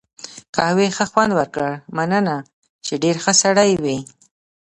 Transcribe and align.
قهوې 0.55 0.87
ښه 0.95 1.05
خوند 1.11 1.31
وکړ، 1.39 1.69
مننه، 1.95 2.37
چې 2.85 2.93
ډېر 3.03 3.15
ښه 3.23 3.33
سړی 3.41 3.71
وې. 3.83 3.99